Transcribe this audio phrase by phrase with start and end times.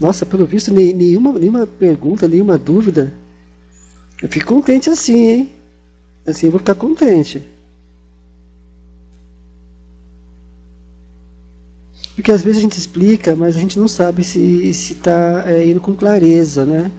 [0.00, 3.12] Nossa, pelo visto, nenhuma, nenhuma pergunta, nenhuma dúvida.
[4.22, 5.52] Eu fico contente assim, hein?
[6.26, 7.42] Assim eu vou ficar contente.
[12.14, 15.80] Porque às vezes a gente explica, mas a gente não sabe se está é, indo
[15.80, 16.90] com clareza, né?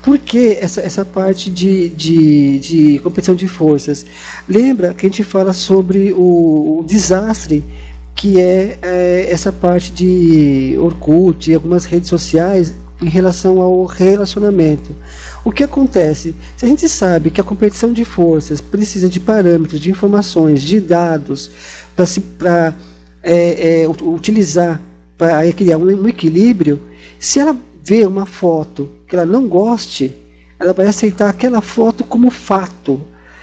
[0.00, 4.04] Por que essa, essa parte de, de, de competição de forças?
[4.48, 7.64] Lembra que a gente fala sobre o, o desastre
[8.14, 12.72] que é, é, essa parte de Orkut e algumas redes sociais
[13.02, 14.94] em relação ao relacionamento.
[15.44, 16.34] O que acontece?
[16.56, 20.80] Se a gente sabe que a competição de forças precisa de parâmetros, de informações, de
[20.80, 21.50] dados
[22.38, 22.74] para
[23.22, 24.80] é, é, utilizar
[25.16, 26.80] para criar um, um equilíbrio,
[27.18, 30.14] se ela vê uma foto que ela não goste,
[30.58, 33.00] ela vai aceitar aquela foto como fato.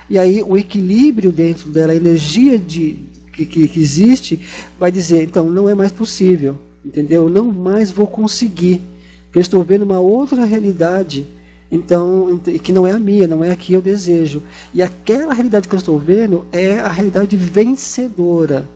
[0.09, 2.99] E aí o equilíbrio dentro dela, a energia de,
[3.31, 4.39] que, que, que existe,
[4.79, 7.29] vai dizer, então não é mais possível, entendeu?
[7.29, 8.81] Não mais vou conseguir,
[9.25, 11.25] porque eu estou vendo uma outra realidade,
[11.71, 14.43] então que não é a minha, não é a que eu desejo.
[14.73, 18.67] E aquela realidade que eu estou vendo é a realidade vencedora.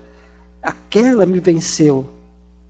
[0.64, 2.10] Aquela me venceu.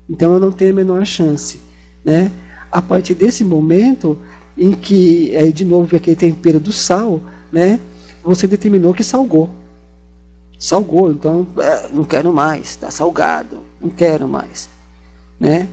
[0.09, 1.59] Então eu não tenho a menor chance,
[2.03, 2.31] né?
[2.71, 4.17] A partir desse momento
[4.57, 7.79] em que, aí de novo aquele tempero do sal, né?
[8.23, 9.49] Você determinou que salgou
[10.57, 14.69] salgou, então é, não quero mais, está salgado, não quero mais,
[15.39, 15.67] né?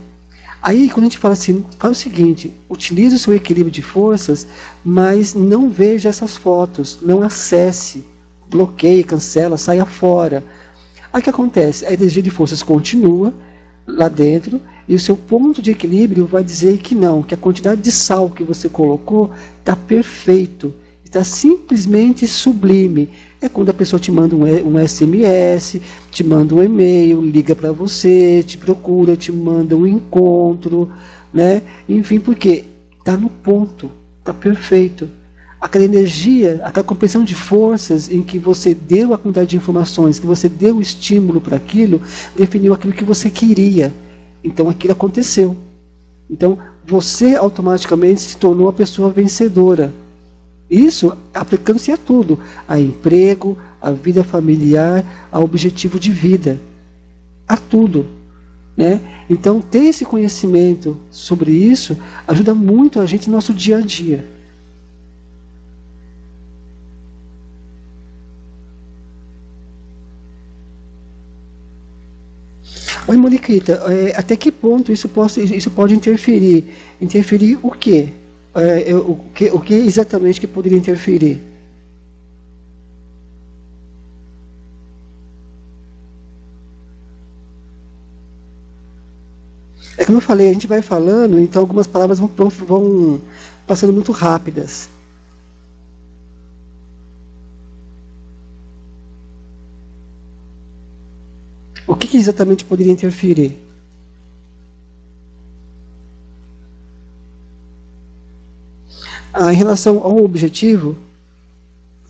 [0.62, 4.46] Aí quando a gente fala assim, fala o seguinte, utilize o seu equilíbrio de forças,
[4.84, 8.04] mas não veja essas fotos, não acesse,
[8.48, 10.44] bloqueie, cancela, saia fora.
[11.12, 11.84] Aí o que acontece?
[11.84, 13.34] A energia de forças continua
[13.86, 17.80] lá dentro e o seu ponto de equilíbrio vai dizer que não, que a quantidade
[17.80, 20.72] de sal que você colocou está perfeito,
[21.04, 23.10] está simplesmente sublime
[23.42, 27.72] é quando a pessoa te manda um, um SMS, te manda um e-mail, liga para
[27.72, 30.88] você, te procura, te manda um encontro,
[31.34, 31.60] né?
[31.88, 32.64] Enfim, porque
[32.98, 33.90] está no ponto,
[34.20, 35.08] está perfeito.
[35.60, 40.26] Aquela energia, aquela compreensão de forças em que você deu a quantidade de informações, que
[40.26, 42.00] você deu o estímulo para aquilo,
[42.36, 43.92] definiu aquilo que você queria.
[44.42, 45.56] Então aquilo aconteceu.
[46.30, 49.92] Então você automaticamente se tornou a pessoa vencedora.
[50.72, 56.58] Isso aplicando-se a tudo, a emprego, a vida familiar, a objetivo de vida,
[57.46, 58.06] a tudo.
[58.74, 58.98] Né?
[59.28, 61.94] Então, ter esse conhecimento sobre isso
[62.26, 64.26] ajuda muito a gente no nosso dia a dia.
[73.06, 75.10] Oi, Moniquita, é, até que ponto isso,
[75.54, 76.64] isso pode interferir?
[76.98, 78.21] Interferir o quê?
[78.54, 81.40] É, o, que, o que exatamente que poderia interferir?
[89.96, 93.20] É como eu falei, a gente vai falando, então algumas palavras vão, vão
[93.66, 94.88] passando muito rápidas.
[101.86, 103.58] O que, que exatamente poderia interferir?
[109.32, 110.96] Ah, em relação ao objetivo,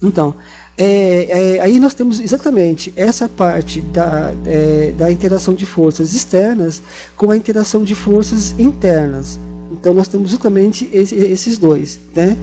[0.02, 0.34] então,
[0.76, 6.82] é, é, aí nós temos exatamente essa parte da, é, da interação de forças externas
[7.16, 9.38] com a interação de forças internas.
[9.70, 12.00] Então nós temos justamente esse, esses dois.
[12.14, 12.36] Né?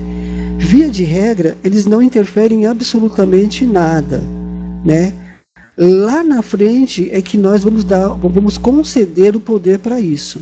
[0.58, 4.22] Via de regra, eles não interferem em absolutamente nada.
[4.84, 5.12] Né?
[5.76, 10.40] Lá na frente é que nós vamos dar, vamos conceder o poder para isso.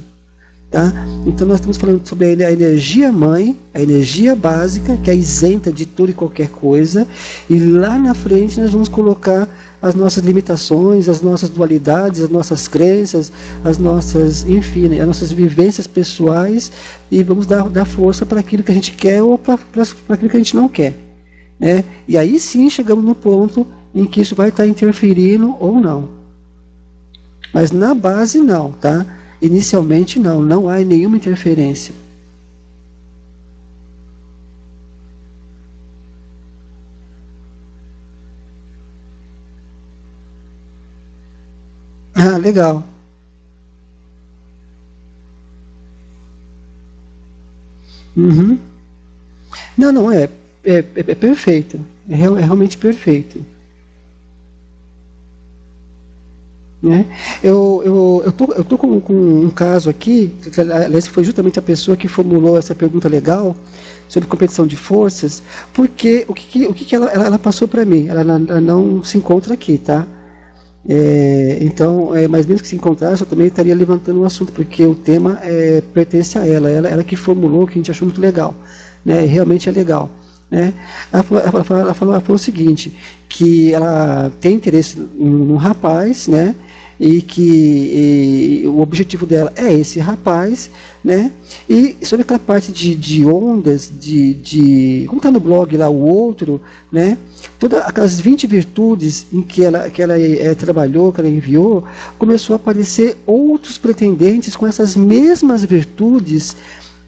[0.70, 0.92] Tá?
[1.24, 5.86] Então nós estamos falando sobre a energia mãe, a energia básica, que é isenta de
[5.86, 7.08] toda e qualquer coisa,
[7.48, 9.48] e lá na frente nós vamos colocar
[9.80, 13.32] as nossas limitações, as nossas dualidades, as nossas crenças,
[13.64, 16.70] as nossas, enfim, né, as nossas vivências pessoais,
[17.10, 19.58] e vamos dar, dar força para aquilo que a gente quer ou para
[20.10, 20.94] aquilo que a gente não quer.
[21.58, 21.82] Né?
[22.06, 26.10] E aí sim chegamos no ponto em que isso vai estar interferindo ou não.
[27.54, 29.06] Mas na base não, tá?
[29.42, 31.92] Inicialmente não, não há nenhuma interferência.
[42.14, 42.84] Ah, legal.
[48.16, 48.58] Uhum.
[49.76, 50.24] Não, não, é,
[50.64, 51.80] é, é perfeito.
[52.08, 53.44] É, é realmente perfeito.
[56.80, 57.06] Né?
[57.42, 61.62] Eu, eu, eu, tô, eu tô com, com um caso aqui, aliás, foi justamente a
[61.62, 63.56] pessoa que formulou essa pergunta legal
[64.08, 65.42] sobre competição de forças,
[65.72, 68.06] porque o que, o que ela, ela, passou para mim?
[68.06, 70.06] Ela, ela, não se encontra aqui, tá?
[70.88, 74.52] É, então, é, mas mesmo que se encontrasse, eu também estaria levantando o um assunto,
[74.52, 78.06] porque o tema é, pertence a ela, ela, ela que formulou, que a gente achou
[78.06, 78.54] muito legal,
[79.04, 79.22] né?
[79.26, 80.08] realmente é legal.
[80.50, 80.72] Né?
[81.12, 82.96] Ela, falou, ela, falou, ela, falou, ela falou o seguinte,
[83.28, 86.54] que ela tem interesse num rapaz, né?
[87.00, 90.70] E que e, o objetivo dela é esse rapaz,
[91.04, 91.30] né?
[91.68, 96.00] E sobre aquela parte de, de ondas, de, de como está no blog lá o
[96.00, 96.60] outro,
[96.90, 97.16] né?
[97.58, 101.84] Todas aquelas 20 virtudes em que ela, que ela é, trabalhou, que ela enviou,
[102.18, 106.56] começou a aparecer outros pretendentes com essas mesmas virtudes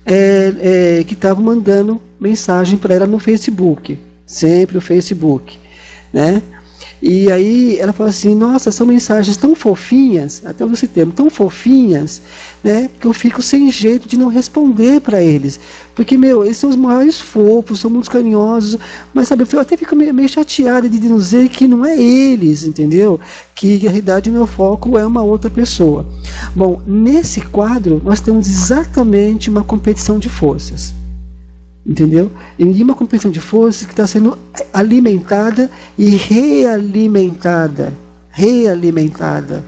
[0.07, 0.55] é,
[1.01, 5.59] é, que estavam mandando mensagem para ela no Facebook, sempre o Facebook,
[6.13, 6.43] né?
[7.03, 12.21] E aí ela falou assim, nossa, são mensagens tão fofinhas, até esse termo, tão fofinhas,
[12.63, 15.59] né, que eu fico sem jeito de não responder para eles.
[15.95, 18.79] Porque, meu, eles são os maiores fofos, são muito carinhosos,
[19.15, 23.19] mas sabe, eu até fico meio, meio chateada de dizer que não é eles, entendeu?
[23.55, 26.07] Que na realidade o meu foco é uma outra pessoa.
[26.55, 31.00] Bom, nesse quadro nós temos exatamente uma competição de forças
[31.85, 32.31] entendeu?
[32.59, 34.39] Em uma competição de forças que está sendo
[34.73, 37.93] alimentada e realimentada,
[38.31, 39.65] realimentada,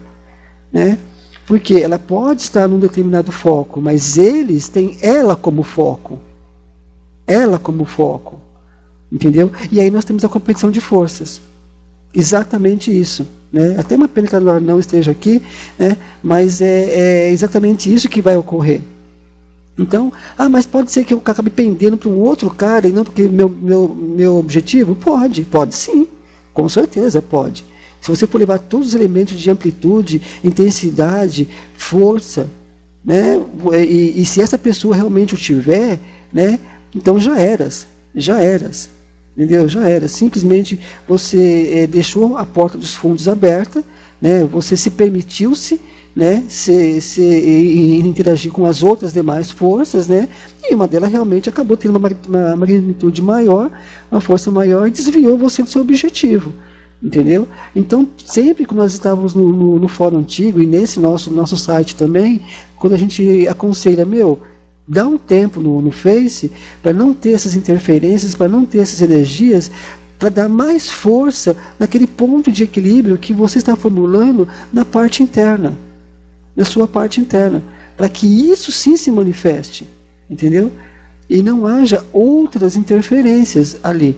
[0.73, 0.99] né?
[1.47, 6.19] Porque ela pode estar num determinado foco, mas eles têm ela como foco,
[7.27, 8.41] ela como foco,
[9.11, 9.51] entendeu?
[9.71, 11.41] E aí nós temos a competição de forças,
[12.15, 13.27] exatamente isso.
[13.53, 13.77] Né?
[13.79, 15.43] Até uma pena que ela não esteja aqui,
[15.79, 15.97] né?
[16.23, 18.81] mas é, é exatamente isso que vai ocorrer.
[19.79, 23.05] Então, ah, mas pode ser que eu acabe pendendo para um outro cara e não
[23.05, 24.95] porque meu, meu, meu objetivo?
[24.95, 26.07] Pode, pode sim,
[26.53, 27.65] com certeza pode.
[28.01, 32.51] Se você for levar todos os elementos de amplitude, intensidade, força,
[33.05, 33.41] né,
[33.89, 35.99] e, e se essa pessoa realmente o tiver,
[36.33, 36.59] né,
[36.95, 38.91] então já eras, já eras,
[39.37, 39.69] entendeu?
[39.69, 40.07] Já era.
[40.09, 40.79] Simplesmente
[41.09, 43.83] você é, deixou a porta dos fundos aberta,
[44.21, 45.81] né, você se permitiu-se
[46.15, 50.29] né, se, se, interagir com as outras demais forças, né,
[50.63, 53.71] e uma delas realmente acabou tendo uma, uma magnitude maior,
[54.11, 56.53] uma força maior, e desviou você do seu objetivo.
[57.03, 57.49] Entendeu?
[57.75, 61.97] Então, sempre que nós estávamos no, no, no fórum antigo e nesse nosso, nosso site
[61.97, 62.41] também,
[62.77, 64.39] quando a gente aconselha, meu,
[64.87, 69.03] dá um tempo no, no Face para não ter essas interferências, para não ter essas
[69.03, 69.69] energias,
[70.17, 75.77] para dar mais força naquele ponto de equilíbrio que você está formulando na parte interna
[76.55, 77.63] na sua parte interna,
[77.97, 79.89] para que isso sim se manifeste,
[80.29, 80.71] entendeu?
[81.29, 84.17] E não haja outras interferências ali.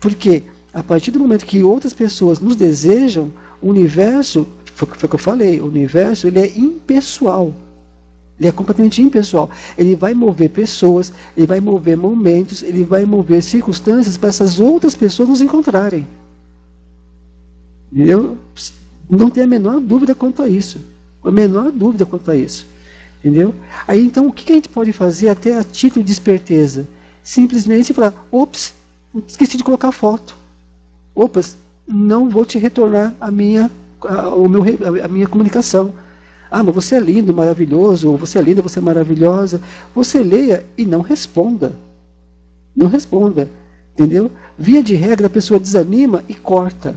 [0.00, 0.42] Porque
[0.72, 5.18] a partir do momento que outras pessoas nos desejam, o universo, foi, o que eu
[5.18, 7.54] falei, o universo ele é impessoal.
[8.38, 9.50] Ele é completamente impessoal.
[9.76, 14.94] Ele vai mover pessoas, ele vai mover momentos, ele vai mover circunstâncias para essas outras
[14.94, 16.06] pessoas nos encontrarem.
[17.92, 18.38] Entendeu?
[19.10, 20.78] Não tem a menor dúvida quanto a isso
[21.22, 22.66] a menor dúvida quanto a isso.
[23.18, 23.54] Entendeu?
[23.86, 26.86] Aí então o que a gente pode fazer até a título de esperteza?
[27.22, 28.74] Simplesmente falar, ops,
[29.26, 30.36] esqueci de colocar foto.
[31.14, 31.56] Opas,
[31.86, 33.70] não vou te retornar a minha,
[34.02, 34.62] a, o meu,
[35.04, 35.92] a minha comunicação.
[36.50, 39.60] Ah, mas você é lindo, maravilhoso, ou você é linda, você é maravilhosa.
[39.94, 41.74] Você leia e não responda.
[42.74, 43.50] Não responda.
[43.94, 44.30] Entendeu?
[44.56, 46.94] Via de regra, a pessoa desanima e corta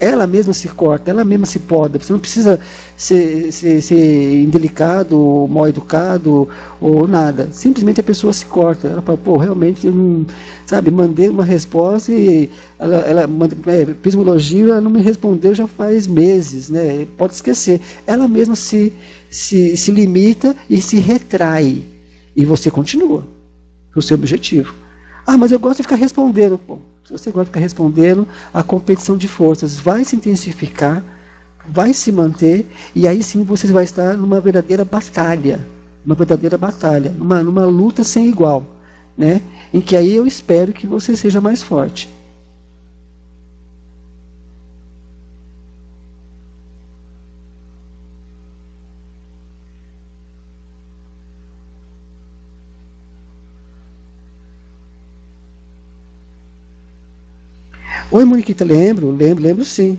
[0.00, 1.98] ela mesma se corta, ela mesma se poda.
[1.98, 2.60] Você não precisa
[2.96, 6.48] ser, ser, ser indelicado, ou mal educado,
[6.80, 7.48] ou nada.
[7.50, 8.88] Simplesmente a pessoa se corta.
[8.88, 10.24] Ela fala, pô, realmente, eu não,
[10.66, 15.66] sabe, mandei uma resposta e ela, ela é, um elogio, ela não me respondeu já
[15.66, 17.06] faz meses, né?
[17.16, 17.80] Pode esquecer.
[18.06, 18.92] Ela mesma se,
[19.30, 21.84] se, se limita e se retrai.
[22.36, 23.26] E você continua
[23.96, 24.72] o seu objetivo.
[25.30, 26.58] Ah, mas eu gosto de ficar respondendo.
[27.04, 31.04] Se você gosta de ficar respondendo, a competição de forças vai se intensificar,
[31.68, 35.60] vai se manter, e aí sim você vai estar numa verdadeira batalha,
[36.02, 38.64] uma verdadeira batalha, numa, numa luta sem igual,
[39.18, 39.42] né?
[39.70, 42.08] Em que aí eu espero que você seja mais forte.
[58.18, 59.96] Oi, Moniquita, lembro, lembro, lembro sim.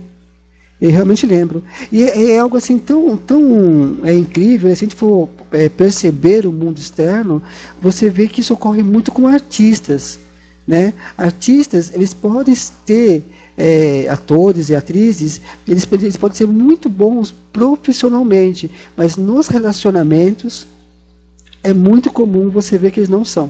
[0.78, 1.64] Eu realmente lembro.
[1.90, 4.74] E é, é algo assim tão, tão é incrível, né?
[4.74, 7.42] se a gente for é, perceber o mundo externo,
[7.80, 10.18] você vê que isso ocorre muito com artistas.
[10.66, 10.92] Né?
[11.16, 13.24] Artistas, eles podem ter
[13.56, 20.66] é, atores e atrizes, eles, eles podem ser muito bons profissionalmente, mas nos relacionamentos
[21.62, 23.48] é muito comum você ver que eles não são.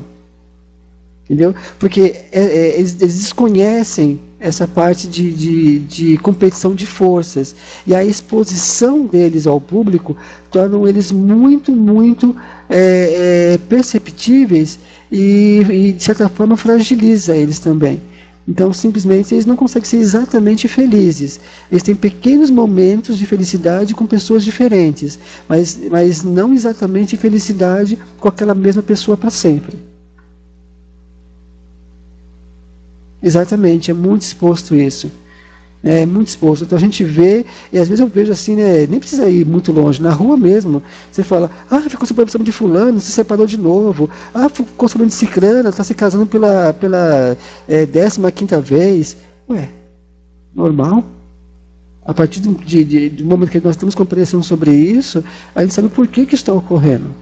[1.24, 1.56] Entendeu?
[1.76, 7.54] Porque é, é, eles, eles desconhecem essa parte de, de, de, competição de forças.
[7.87, 10.16] E a exposição deles ao público
[10.50, 12.35] tornam eles muito, muito
[12.68, 14.78] é, é, perceptíveis
[15.12, 18.00] e, e, de certa forma, fragiliza eles também.
[18.49, 21.38] Então, simplesmente, eles não conseguem ser exatamente felizes.
[21.70, 28.28] Eles têm pequenos momentos de felicidade com pessoas diferentes, mas, mas não exatamente felicidade com
[28.28, 29.89] aquela mesma pessoa para sempre.
[33.22, 35.10] Exatamente, é muito exposto isso.
[35.82, 36.64] É muito exposto.
[36.64, 38.86] Então a gente vê, e às vezes eu vejo assim, né?
[38.86, 40.82] Nem precisa ir muito longe, na rua mesmo.
[41.10, 44.10] Você fala, ah, ficou problema de fulano, se separou de novo.
[44.34, 47.36] Ah, ficou sabendo de ciclana, está se casando pela, pela
[47.66, 49.16] é, décima quinta vez.
[49.48, 49.70] Ué,
[50.54, 51.04] normal?
[52.04, 55.24] A partir do, de, de, do momento que nós temos compreensão sobre isso,
[55.54, 57.14] a gente sabe por que, que está ocorrendo.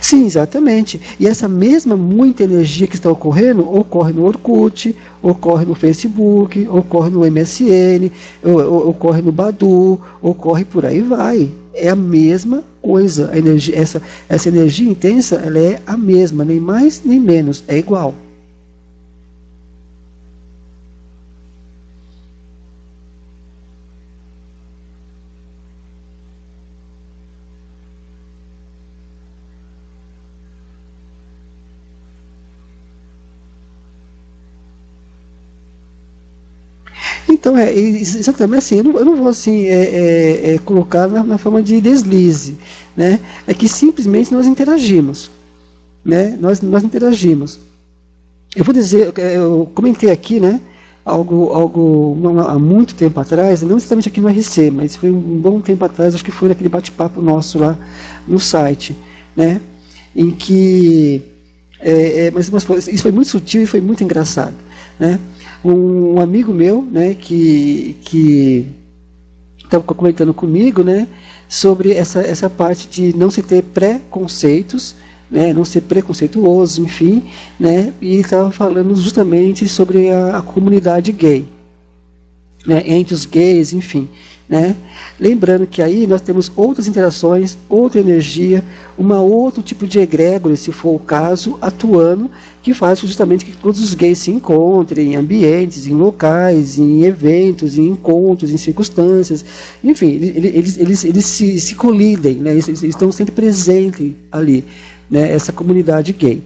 [0.00, 1.00] Sim, exatamente.
[1.18, 7.10] E essa mesma muita energia que está ocorrendo ocorre no Orkut, ocorre no Facebook, ocorre
[7.10, 8.10] no MSN,
[8.42, 11.50] ocorre no Badu, ocorre por aí vai.
[11.74, 13.30] É a mesma coisa.
[13.32, 17.78] A energia, essa, essa energia intensa ela é a mesma, nem mais nem menos, é
[17.78, 18.14] igual.
[37.28, 41.22] Então, é exatamente assim, eu não, eu não vou assim, é, é, é, colocar na,
[41.22, 42.56] na, forma de deslize,
[42.96, 43.20] né?
[43.46, 45.30] É que simplesmente nós interagimos,
[46.04, 46.36] né?
[46.40, 47.58] Nós, nós interagimos.
[48.56, 50.60] Eu vou dizer, eu comentei aqui, né?
[51.04, 55.60] Algo, algo há muito tempo atrás, não exatamente aqui no RC, mas foi um bom
[55.60, 57.78] tempo atrás, acho que foi naquele bate-papo nosso lá
[58.26, 58.96] no site,
[59.34, 59.60] né?
[60.14, 61.22] Em que,
[61.80, 64.54] é, é mas, mas isso foi muito sutil e foi muito engraçado,
[64.98, 65.18] né?
[65.64, 68.66] Um amigo meu, né, que que
[69.62, 71.06] estava comentando comigo, né,
[71.48, 74.94] sobre essa essa parte de não se ter preconceitos,
[75.30, 77.24] né, não ser preconceituoso, enfim,
[77.58, 81.46] né, e estava falando justamente sobre a, a comunidade gay,
[82.66, 84.08] né, entre os gays, enfim,
[84.48, 84.74] né?
[85.20, 88.64] Lembrando que aí nós temos outras interações, outra energia,
[88.96, 92.30] uma outro tipo de egrégora, se for o caso, atuando,
[92.62, 97.76] que faz justamente que todos os gays se encontrem em ambientes, em locais, em eventos,
[97.76, 99.44] em encontros, em circunstâncias,
[99.84, 102.52] enfim, eles, eles, eles se, se colidem, né?
[102.52, 104.64] eles, eles estão sempre presentes ali,
[105.10, 105.30] né?
[105.30, 106.42] essa comunidade gay.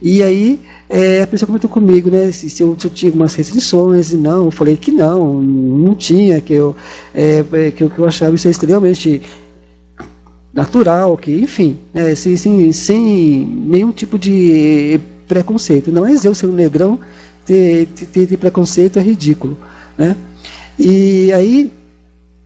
[0.00, 4.12] E aí é, a pessoa comentou comigo, né, se, eu, se, eu, tinha algumas restrições,
[4.12, 6.74] e não, eu falei que não, não tinha, que eu,
[7.14, 9.20] é, é que, eu, que eu achava isso extremamente
[10.52, 15.92] natural, que, enfim, é, sem, sem, sem nenhum tipo de preconceito.
[15.92, 16.98] Não é eu ser um negrão
[17.44, 19.58] ter, ter, ter preconceito, é ridículo,
[19.96, 20.16] né?
[20.78, 21.72] E aí,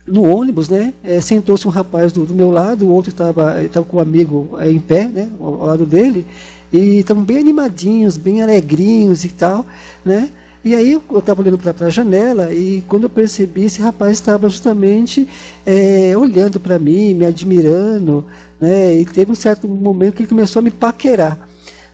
[0.06, 3.98] no ônibus, né, é, sentou-se um rapaz do, do, meu lado, o outro estava com
[3.98, 6.26] um amigo é, em pé, né, ao, ao lado dele,
[6.72, 9.66] e estavam bem animadinhos, bem alegrinhos e tal,
[10.04, 10.30] né?
[10.64, 14.48] E aí eu estava olhando para a janela e quando eu percebi, esse rapaz estava
[14.48, 15.28] justamente
[15.66, 18.24] é, olhando para mim, me admirando,
[18.60, 18.94] né?
[18.94, 21.48] E teve um certo momento que ele começou a me paquerar.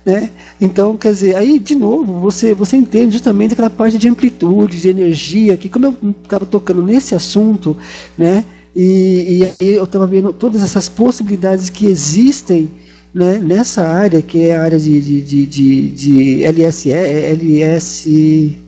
[0.04, 0.30] Né?
[0.58, 4.88] Então, quer dizer, aí de novo você, você entende justamente aquela parte de amplitude, de
[4.88, 7.76] energia, que como eu estava tocando nesse assunto,
[8.16, 8.44] né?
[8.74, 12.70] E, e aí eu estava vendo todas essas possibilidades que existem
[13.12, 18.58] né, nessa área, que é a área de, de, de, de, de LSE, LS.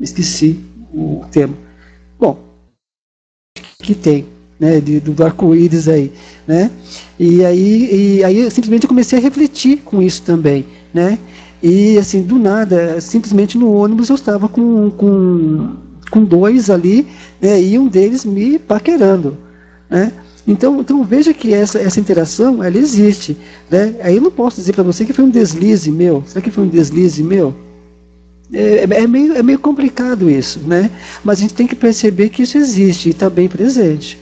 [0.00, 0.58] Esqueci
[0.92, 1.56] o termo.
[2.18, 2.38] Bom,
[3.82, 4.26] que tem,
[4.58, 6.12] né, de, do arco-íris aí,
[6.46, 6.70] né?
[7.18, 11.18] E aí, e aí eu simplesmente comecei a refletir com isso também, né?
[11.62, 15.76] E assim, do nada, simplesmente no ônibus eu estava com, com,
[16.10, 17.06] com dois ali,
[17.40, 19.38] né, e um deles me paquerando,
[19.88, 20.12] né?
[20.46, 23.36] Então, então veja que essa, essa interação ela existe.
[23.70, 23.96] Né?
[24.02, 26.22] Aí eu não posso dizer para você que foi um deslize meu.
[26.26, 27.54] Será que foi um deslize meu?
[28.52, 30.90] É, é, é, meio, é meio complicado isso, né?
[31.24, 34.18] Mas a gente tem que perceber que isso existe e está bem presente.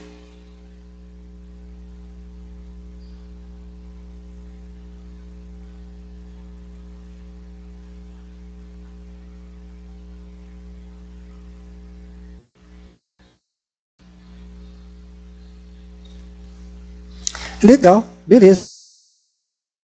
[17.63, 18.67] Legal, beleza.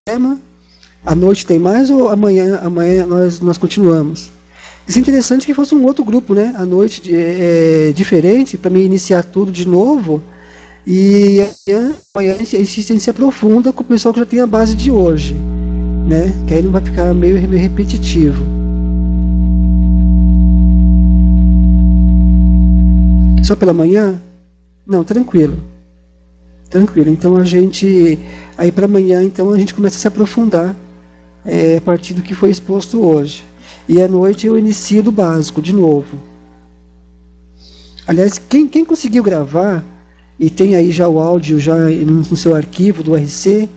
[0.05, 0.39] Tema,
[1.05, 4.29] a noite tem mais ou amanhã, amanhã nós, nós continuamos?
[4.85, 6.53] Isso é interessante que fosse um outro grupo, né?
[6.57, 10.21] A noite é, é diferente, para mim iniciar tudo de novo.
[10.85, 14.75] E amanhã, amanhã a, gente, se aprofunda com o pessoal que já tem a base
[14.75, 15.35] de hoje.
[16.07, 16.33] né?
[16.47, 18.43] Que aí não vai ficar meio, meio repetitivo.
[23.43, 24.19] Só pela manhã?
[24.85, 25.57] Não, tranquilo.
[26.69, 27.09] Tranquilo.
[27.09, 28.19] Então a gente.
[28.57, 30.75] Aí para amanhã, então a gente começa a se aprofundar
[31.45, 33.43] é, a partir do que foi exposto hoje.
[33.87, 36.19] E à noite eu inicio do básico, de novo.
[38.05, 39.83] Aliás, quem, quem conseguiu gravar
[40.39, 43.69] e tem aí já o áudio já no seu arquivo do RC,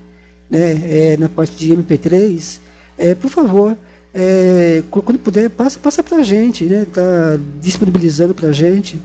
[0.48, 2.60] né, é, na parte de MP3,
[2.98, 3.76] é, por favor,
[4.14, 9.00] é, quando puder, passa, passa para a gente, né, tá disponibilizando para a gente,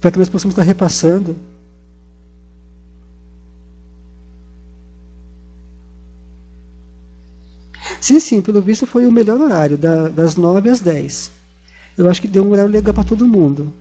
[0.00, 1.36] para que nós possamos estar repassando.
[8.06, 11.32] Sim, sim, pelo visto foi o melhor horário, da, das 9 às 10.
[11.98, 13.72] Eu acho que deu um horário legal para todo mundo.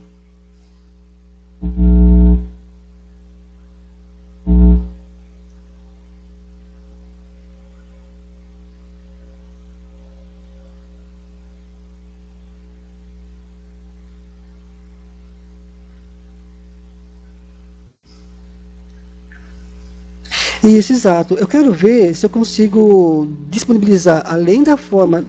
[20.65, 21.35] Isso, exato.
[21.35, 25.23] Eu quero ver se eu consigo disponibilizar, além da forma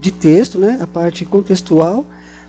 [0.00, 2.04] de texto, né, a parte contextual,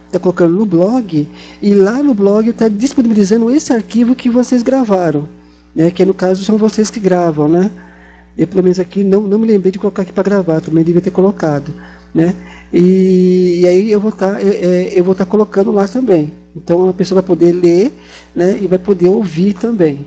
[0.08, 1.30] está colocando no blog,
[1.62, 5.30] e lá no blog está disponibilizando esse arquivo que vocês gravaram,
[5.76, 7.70] né, que no caso são vocês que gravam, né?
[8.38, 11.02] Eu pelo menos aqui não, não me lembrei de colocar aqui para gravar, também devia
[11.02, 11.72] ter colocado,
[12.14, 12.34] né?
[12.74, 16.34] E, e aí eu vou estar tá, é, eu vou estar tá colocando lá também.
[16.56, 17.94] Então a pessoa vai poder ler,
[18.36, 20.06] né, e vai poder ouvir também.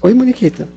[0.00, 0.68] Oi, Moniquita.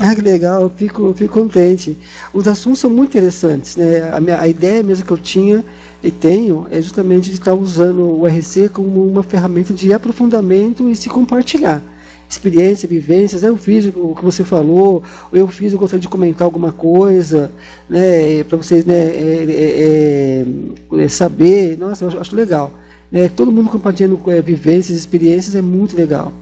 [0.00, 1.96] Ah, que legal, fico, fico contente.
[2.32, 4.12] Os assuntos são muito interessantes, né?
[4.12, 5.64] A, minha, a ideia mesmo que eu tinha
[6.02, 10.94] e tenho é justamente de estar usando o RC como uma ferramenta de aprofundamento e
[10.94, 11.82] se compartilhar.
[12.30, 15.02] Experiência, vivências, eu fiz o que você falou,
[15.32, 17.50] eu fiz, eu gostaria de comentar alguma coisa,
[17.88, 20.44] né, para vocês né, é,
[20.92, 21.76] é, é, saber.
[21.76, 22.72] Nossa, eu acho legal.
[23.12, 26.32] É, todo mundo compartilhando é, vivências, experiências é muito legal.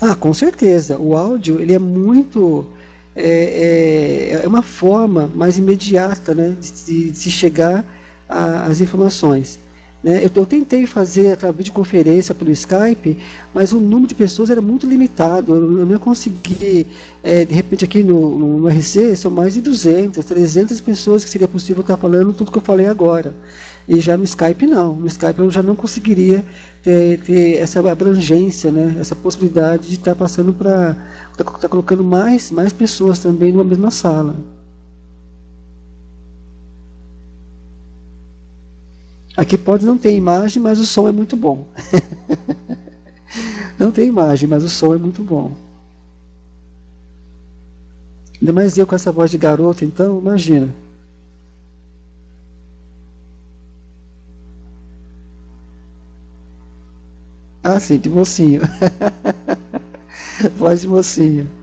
[0.00, 0.98] Ah, com certeza.
[0.98, 2.66] O áudio ele é muito
[3.14, 7.84] é, é, é uma forma mais imediata, né, de, de se chegar
[8.28, 9.58] às informações.
[10.02, 10.24] Né?
[10.24, 13.18] Eu, eu, tentei fazer aquela videoconferência pelo Skype,
[13.54, 15.54] mas o número de pessoas era muito limitado.
[15.54, 16.86] Eu, eu não consegui,
[17.22, 21.30] é, de repente aqui no, no, no, RC, são mais de 200, 300 pessoas que
[21.30, 23.34] seria possível estar falando tudo que eu falei agora.
[23.88, 24.94] E já no Skype não.
[24.96, 26.44] No Skype eu já não conseguiria
[26.82, 28.96] ter, ter essa abrangência, né?
[28.98, 30.96] essa possibilidade de estar passando para.
[31.32, 34.36] estar tá, tá colocando mais, mais pessoas também numa mesma sala.
[39.36, 41.66] Aqui pode não ter imagem, mas o som é muito bom.
[43.78, 45.56] não tem imagem, mas o som é muito bom.
[48.40, 50.74] Ainda mais eu com essa voz de garoto, então, imagina.
[57.64, 58.60] Ah, sim, de mocinho.
[60.58, 61.61] voz de mocinho.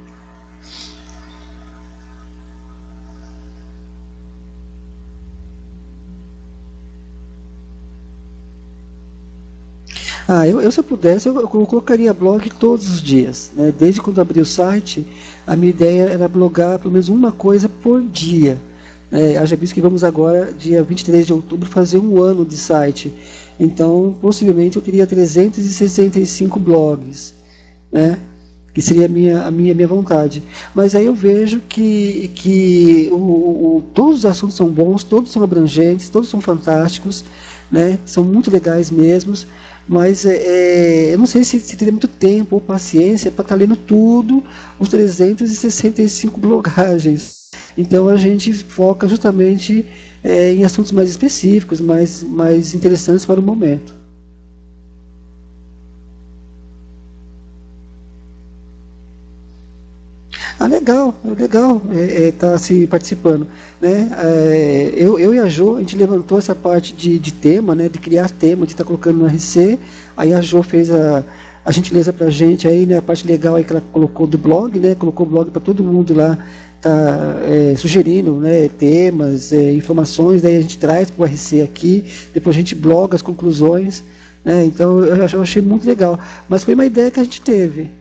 [10.31, 13.49] Ah, eu, eu se eu pudesse, eu, eu, colocaria blog todos os dias.
[13.55, 13.73] Né?
[13.75, 15.03] Desde quando abri o site,
[15.47, 18.61] a minha ideia era blogar pelo menos uma coisa por dia.
[19.11, 23.11] É, haja visto que vamos agora, dia 23 de outubro, fazer um ano de site.
[23.59, 27.33] Então, possivelmente, eu teria 365 blogs,
[27.91, 28.19] né?
[28.71, 30.43] que seria a minha, a minha, minha vontade.
[30.75, 33.15] Mas aí eu vejo que, que o,
[33.77, 37.25] o, todos os assuntos são bons, todos são abrangentes, todos são fantásticos,
[37.71, 37.97] né?
[38.05, 39.47] são muito legais mesmos
[39.89, 43.55] mas é, é, eu não sei se, se teria muito tempo ou paciência para estar
[43.55, 44.43] tá lendo tudo,
[44.79, 47.49] os 365 blogagens.
[47.75, 49.83] Então a gente foca justamente
[50.23, 53.95] é, em assuntos mais específicos, mais, mais interessantes para o momento.
[60.59, 63.47] Ah, legal, legal estar é, é, tá se participando.
[63.79, 64.09] Né?
[64.17, 67.87] É, eu, eu e a Jo, a gente levantou essa parte de, de tema, né,
[67.87, 69.77] de criar tema, de estar tá colocando no RC,
[70.17, 71.23] aí a Jo fez a,
[71.63, 74.37] a gentileza para a gente, aí, né, a parte legal aí que ela colocou do
[74.37, 76.37] blog, né, colocou o blog para todo mundo lá
[76.81, 82.05] tá é, sugerindo né, temas, é, informações, daí a gente traz para o RC aqui,
[82.33, 84.01] depois a gente bloga as conclusões.
[84.45, 86.17] Né, então eu, eu achei muito legal.
[86.47, 87.91] Mas foi uma ideia que a gente teve.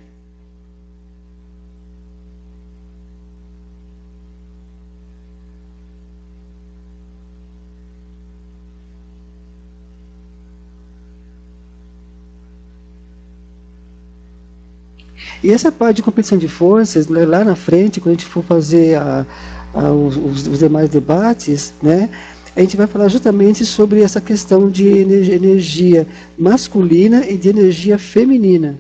[15.43, 18.43] E essa parte de competição de forças, né, lá na frente, quando a gente for
[18.43, 19.27] fazer a,
[19.73, 22.11] a, os, os, demais debates, né,
[22.57, 28.79] a gente vai falar justamente sobre essa questão de energia, masculina e de energia feminina.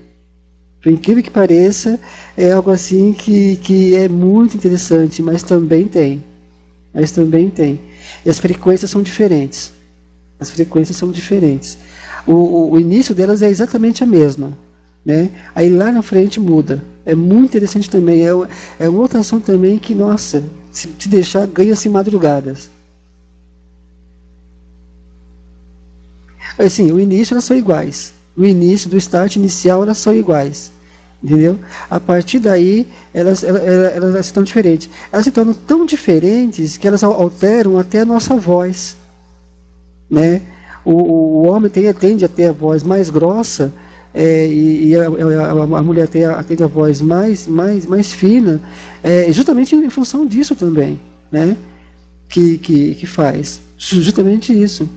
[0.83, 1.99] Por incrível que pareça,
[2.37, 6.25] é algo assim que, que é muito interessante, mas também tem.
[6.93, 7.81] Mas também tem.
[8.25, 9.73] E as frequências são diferentes.
[10.41, 11.79] As frequências são diferentes.
[12.27, 14.57] O, o, o início delas é exatamente a mesma
[15.09, 15.31] né?
[15.55, 16.85] Aí lá na frente muda.
[17.07, 18.29] É muito interessante também.
[18.29, 18.31] É,
[18.79, 22.69] é uma outra ação também que, nossa, se te deixar, ganha-se madrugadas.
[26.59, 28.13] Assim, o início elas são iguais.
[28.37, 30.71] O início do start inicial elas são iguais.
[31.23, 31.59] Entendeu?
[31.89, 34.91] A partir daí, elas, elas, elas, elas se tornam diferentes.
[35.11, 38.95] Elas se tornam tão diferentes que elas alteram até a nossa voz.
[40.11, 40.43] Né?
[40.85, 43.73] O, o homem tem, tende a ter a voz mais grossa,
[44.19, 48.61] é, e, e a, a, a, mulher tem a, voz mais, mais, mais fina,
[49.01, 51.01] é, justamente em função disso também,
[51.31, 51.57] né?
[52.29, 53.61] Que, que, que faz.
[53.79, 54.89] Justamente isso.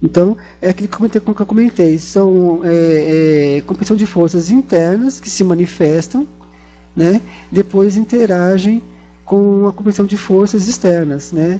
[0.00, 0.88] Então, é aquilo
[1.34, 6.28] que eu comentei, são é, é, competição de forças internas que se manifestam,
[6.94, 7.20] né?
[7.50, 8.80] depois interagem
[9.24, 11.58] com a competição de forças externas, né?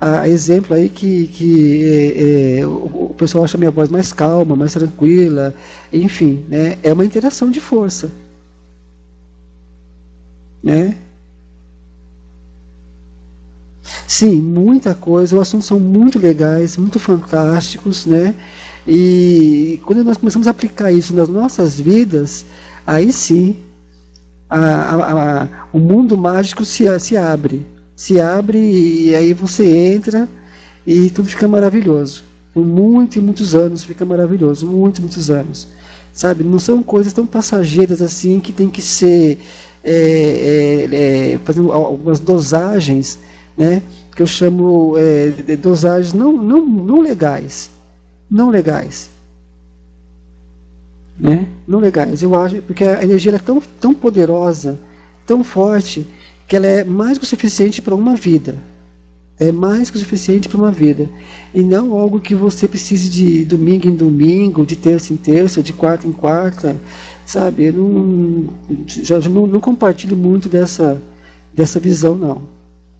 [0.00, 4.72] a exemplo aí que, que é, é, o, pessoal acha minha voz mais calma, mais
[4.74, 5.54] tranquila,
[5.92, 6.78] enfim, né?
[6.82, 8.10] É uma interação de força,
[10.62, 10.96] né?
[14.06, 18.34] Sim, muita coisa, os assuntos são muito legais, muito fantásticos, né?
[18.86, 22.46] E quando nós começamos a aplicar isso nas nossas vidas,
[22.86, 23.56] aí sim,
[24.50, 30.28] a, a, a, o mundo mágico se, se abre, se abre e aí você entra
[30.86, 32.29] e tudo fica maravilhoso.
[32.52, 35.68] Por muitos e muitos anos fica maravilhoso, muitos, muitos anos.
[36.12, 39.38] Sabe, não são coisas tão passageiras assim que tem que ser
[39.84, 43.18] é, é, é, fazendo algumas dosagens,
[43.56, 43.82] né?
[44.14, 47.70] Que eu chamo é, de dosagens não, não, não legais.
[48.28, 49.10] Não legais.
[51.18, 51.48] Né?
[51.66, 52.22] Não legais.
[52.22, 54.78] Eu acho, porque a energia é tão, tão poderosa,
[55.26, 56.06] tão forte,
[56.48, 58.56] que ela é mais que o suficiente para uma vida.
[59.40, 61.08] É mais que o suficiente para uma vida.
[61.54, 65.72] E não algo que você precise de domingo em domingo, de terça em terça, de
[65.72, 66.76] quarta em quarta.
[67.24, 67.64] Sabe?
[67.64, 68.48] Eu não,
[68.86, 71.00] já, não, não compartilho muito dessa,
[71.54, 72.42] dessa visão, não.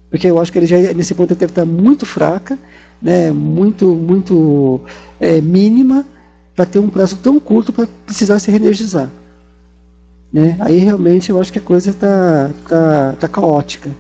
[0.09, 2.59] Porque eu acho que ele já, nesse ponto, deve estar muito fraca,
[3.03, 3.31] né?
[3.31, 4.81] muito, muito
[5.21, 6.07] é, mínima,
[6.57, 9.11] para ter um prazo tão curto para precisar se reenergizar.
[10.33, 10.57] Né?
[10.61, 13.91] Aí realmente eu acho que a coisa está tá, tá caótica.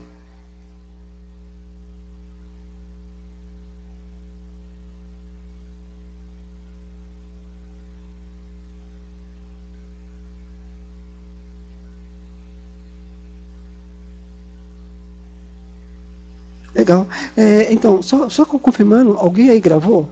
[16.90, 17.06] Legal.
[17.36, 20.10] É, então, só, só confirmando, alguém aí gravou?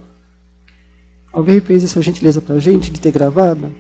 [1.33, 3.75] Alguém fez essa gentileza pra gente de ter gravado?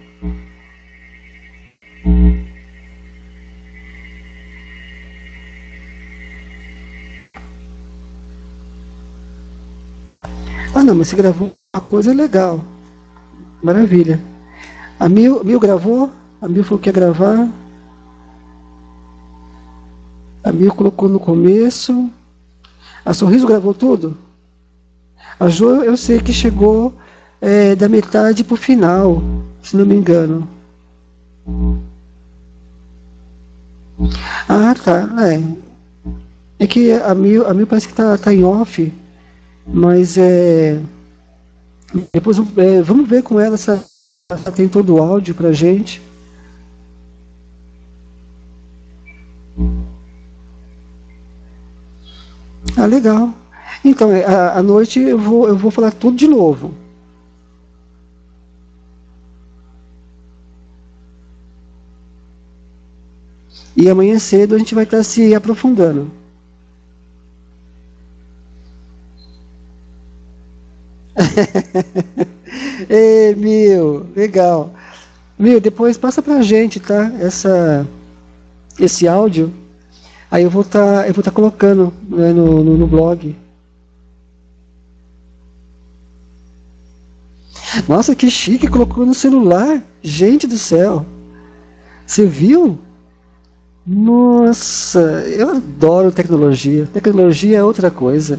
[10.74, 12.64] Ah, não, mas você gravou uma coisa legal.
[13.62, 14.20] Maravilha.
[14.98, 16.10] A Mil, Mil gravou?
[16.42, 17.48] A Mil falou que ia gravar.
[20.42, 22.10] A Mil colocou no começo.
[23.08, 24.18] A Sorriso gravou tudo?
[25.40, 26.92] A Jo, eu sei que chegou
[27.40, 29.22] é, da metade pro final,
[29.62, 30.46] se não me engano.
[34.46, 35.08] Ah, tá.
[35.24, 35.42] É.
[36.58, 38.92] É que a Mil, a Mil parece que tá, tá em off.
[39.66, 40.78] Mas é.
[42.12, 46.02] Depois é, vamos ver com ela se ela tem todo o áudio pra gente.
[52.76, 53.34] Ah, legal.
[53.84, 56.74] Então, é, à noite eu vou, eu vou falar tudo de novo.
[63.74, 66.10] E amanhã cedo a gente vai estar se aprofundando.
[72.88, 74.72] Ei, Mil, legal.
[75.38, 77.12] Mil, depois passa pra gente, tá?
[77.20, 77.86] Essa,
[78.80, 79.52] esse áudio,
[80.30, 83.36] aí eu vou estar tá, eu vou tá colocando né, no, no, no blog.
[87.88, 89.82] Nossa, que chique, colocou no celular.
[90.02, 91.04] Gente do céu.
[92.06, 92.78] Você viu?
[93.86, 96.86] Nossa, eu adoro tecnologia.
[96.92, 98.38] Tecnologia é outra coisa.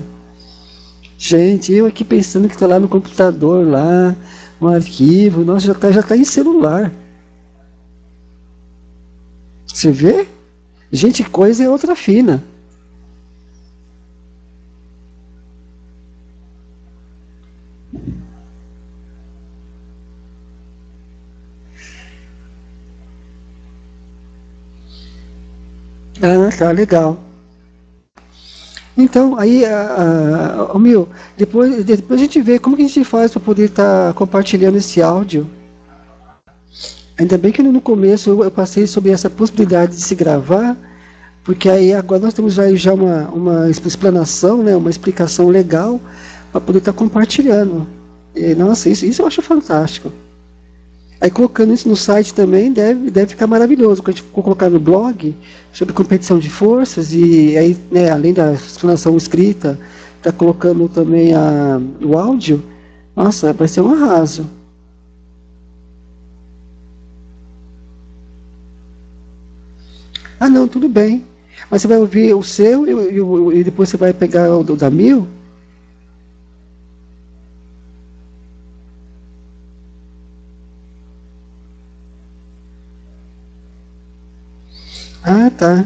[1.18, 4.16] Gente, eu aqui pensando que está lá no computador, lá,
[4.60, 6.92] no arquivo, nossa, já está já tá em celular.
[9.68, 10.28] Você vê?
[10.92, 12.44] Gente, coisa é outra fina.
[26.22, 27.18] Ah, tá legal.
[28.98, 29.64] Então, aí,
[30.74, 34.10] o meu, depois, depois a gente vê como que a gente faz para poder estar
[34.10, 35.50] tá compartilhando esse áudio.
[37.20, 40.78] Ainda bem que no começo eu, passei sobre essa possibilidade de se gravar,
[41.44, 46.00] porque aí agora nós temos já, já uma, uma explanação, né, uma explicação legal
[46.50, 47.86] para poder estar tá compartilhando.
[48.34, 50.14] E, nossa, isso, isso eu acho fantástico.
[51.20, 54.02] Aí colocando isso no site também deve, deve ficar maravilhoso.
[54.02, 55.36] Quando a gente for colocar no blog
[55.74, 59.78] sobre competição de forças e aí, né, além da explanação escrita,
[60.22, 62.64] tá colocando também a, o áudio,
[63.14, 64.59] nossa, vai ser um arraso.
[70.40, 71.26] Ah não, tudo bem.
[71.70, 74.90] Mas você vai ouvir o seu e, e, e depois você vai pegar o da
[74.90, 75.28] mil?
[85.24, 85.86] Ah, tá.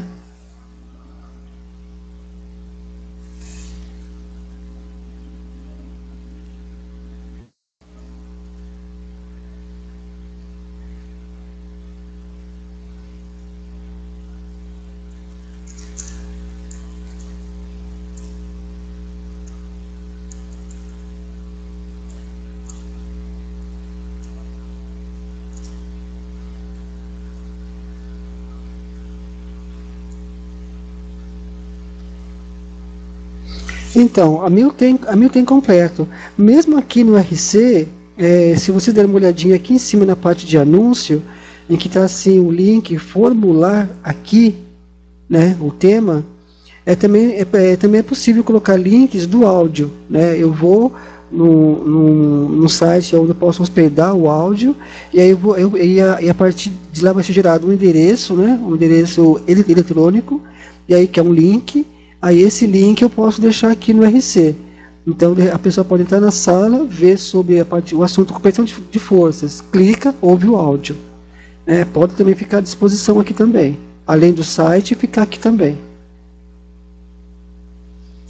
[33.95, 36.07] Então, a mil tem, a mil tem completo.
[36.37, 40.45] Mesmo aqui no RC, é, se você der uma olhadinha aqui em cima na parte
[40.45, 41.21] de anúncio,
[41.69, 44.55] em que está assim o link formular aqui,
[45.29, 46.25] né, o tema,
[46.85, 50.37] é também é, é, também é possível colocar links do áudio, né?
[50.37, 50.93] Eu vou
[51.31, 54.75] no, no, no site onde eu posso hospedar o áudio
[55.13, 57.67] e aí eu vou eu, e, a, e a partir de lá vai ser gerado
[57.67, 58.59] um endereço, né?
[58.61, 60.41] Um endereço eletrônico
[60.87, 61.85] e aí que é um link
[62.23, 64.55] Aí esse link eu posso deixar aqui no RC.
[65.05, 68.73] Então a pessoa pode entrar na sala, ver sobre a parte, o assunto competição de,
[68.79, 70.95] de forças, clica, ouve o áudio.
[71.65, 73.77] É, pode também ficar à disposição aqui também.
[74.07, 75.77] Além do site, ficar aqui também.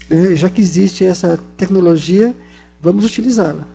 [0.09, 2.35] É, já que existe essa tecnologia,
[2.81, 3.67] vamos utilizá-la.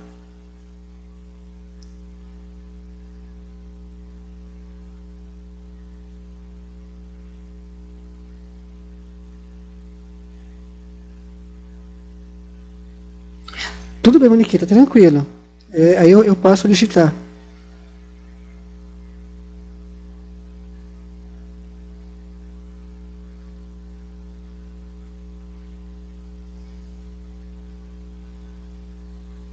[14.08, 15.26] Tudo bem, Moniquita, tranquilo.
[15.70, 17.14] É, aí eu, eu passo a digitar.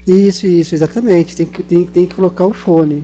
[0.08, 1.36] Isso, isso, exatamente.
[1.36, 3.04] Tem que, tem, tem que colocar o fone.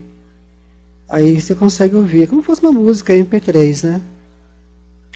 [1.10, 2.24] Aí você consegue ouvir.
[2.24, 4.02] É como se fosse uma música MP3, né?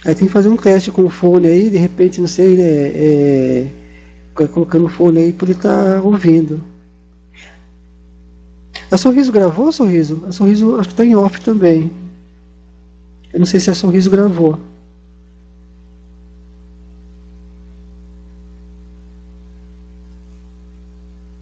[0.04, 2.62] Aí tem que fazer um teste com o fone aí, de repente, não sei, né?
[2.62, 3.85] É
[4.48, 6.62] colocando o fone aí para ele estar tá ouvindo.
[8.90, 10.22] A Sorriso gravou, Sorriso?
[10.28, 11.90] A Sorriso acho que está em off também.
[13.32, 14.58] Eu não sei se a Sorriso gravou.